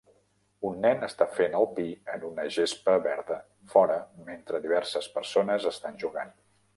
[0.67, 3.37] Un nen està fent el pi en una gespa verda
[3.75, 3.99] fora,
[4.31, 6.35] mentre diverses persones estan jugant